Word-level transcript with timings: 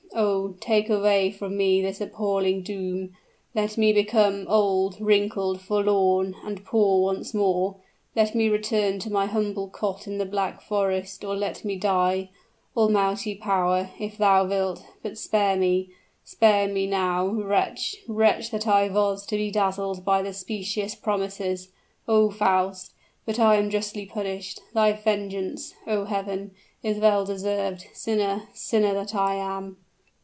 Oh! 0.13 0.57
take 0.59 0.89
away 0.89 1.31
from 1.31 1.55
me 1.55 1.81
this 1.81 2.01
appalling 2.01 2.63
doom 2.63 3.15
let 3.55 3.77
me 3.77 3.93
become 3.93 4.45
old, 4.49 4.99
wrinkled, 4.99 5.61
forlorn, 5.61 6.35
and 6.43 6.65
poor 6.65 7.01
once 7.01 7.33
more, 7.33 7.77
let 8.13 8.35
me 8.35 8.49
return 8.49 8.99
to 8.99 9.09
my 9.11 9.25
humble 9.27 9.69
cot 9.69 10.07
in 10.07 10.17
the 10.17 10.25
Black 10.25 10.61
Forest, 10.61 11.23
or 11.23 11.33
let 11.37 11.63
me 11.63 11.77
die. 11.77 12.29
Almighty 12.75 13.35
power! 13.35 13.89
if 13.97 14.17
thou 14.17 14.43
wilt 14.45 14.83
but 15.01 15.17
spare 15.17 15.55
me 15.55 15.89
spare 16.25 16.67
me 16.67 16.85
now! 16.87 17.27
Wretch 17.27 17.95
wretch 18.05 18.51
that 18.51 18.67
I 18.67 18.89
was 18.89 19.25
to 19.27 19.37
be 19.37 19.49
dazzled 19.49 20.03
by 20.03 20.21
the 20.21 20.33
specious 20.33 20.93
promises, 20.93 21.69
O 22.09 22.29
Faust! 22.29 22.91
But 23.25 23.39
I 23.39 23.55
am 23.55 23.69
justly 23.69 24.05
punished 24.05 24.59
thy 24.73 24.91
vengeance, 24.91 25.73
O 25.87 26.03
Heaven, 26.03 26.51
is 26.83 26.97
well 26.99 27.23
deserved 27.23 27.85
sinner, 27.93 28.49
sinner 28.53 28.93
that 28.93 29.15
I 29.15 29.35
am!" 29.35 29.77